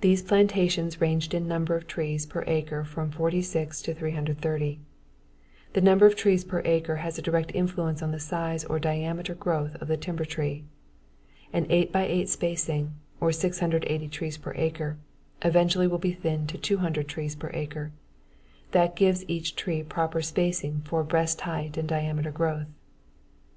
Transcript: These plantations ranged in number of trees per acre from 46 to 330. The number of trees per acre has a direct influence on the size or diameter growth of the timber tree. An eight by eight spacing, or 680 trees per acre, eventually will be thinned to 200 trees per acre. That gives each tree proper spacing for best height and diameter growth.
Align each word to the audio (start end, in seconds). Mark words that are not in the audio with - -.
These 0.00 0.22
plantations 0.22 1.00
ranged 1.00 1.34
in 1.34 1.48
number 1.48 1.74
of 1.74 1.88
trees 1.88 2.24
per 2.24 2.44
acre 2.46 2.84
from 2.84 3.10
46 3.10 3.82
to 3.82 3.92
330. 3.92 4.78
The 5.72 5.80
number 5.80 6.06
of 6.06 6.14
trees 6.14 6.44
per 6.44 6.62
acre 6.64 6.98
has 7.02 7.18
a 7.18 7.22
direct 7.22 7.50
influence 7.52 8.00
on 8.00 8.12
the 8.12 8.20
size 8.20 8.62
or 8.64 8.78
diameter 8.78 9.34
growth 9.34 9.74
of 9.82 9.88
the 9.88 9.96
timber 9.96 10.24
tree. 10.24 10.62
An 11.52 11.66
eight 11.68 11.90
by 11.90 12.04
eight 12.06 12.28
spacing, 12.28 12.94
or 13.20 13.32
680 13.32 14.06
trees 14.06 14.36
per 14.38 14.52
acre, 14.54 14.98
eventually 15.42 15.88
will 15.88 15.98
be 15.98 16.12
thinned 16.12 16.48
to 16.50 16.56
200 16.58 17.08
trees 17.08 17.34
per 17.34 17.50
acre. 17.54 17.90
That 18.70 18.94
gives 18.94 19.24
each 19.28 19.56
tree 19.56 19.82
proper 19.82 20.22
spacing 20.22 20.82
for 20.84 21.02
best 21.02 21.40
height 21.40 21.76
and 21.76 21.88
diameter 21.88 22.30
growth. 22.30 22.68